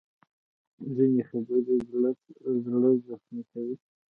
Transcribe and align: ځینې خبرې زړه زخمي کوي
ځینې 0.95 1.21
خبرې 1.29 1.75
زړه 2.67 2.89
زخمي 3.07 3.43
کوي 3.51 3.75